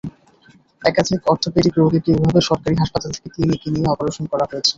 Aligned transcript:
একাধিক 0.81 1.19
অর্থোপেডিক 1.31 1.73
রোগীকে 1.77 2.09
এভাবে 2.15 2.41
সরকারি 2.49 2.75
হাসপাতাল 2.77 3.09
থেকে 3.15 3.29
ক্লিনিকে 3.33 3.67
নিয়ে 3.73 3.91
অপারেশন 3.93 4.25
করা 4.31 4.45
হয়েছে। 4.49 4.69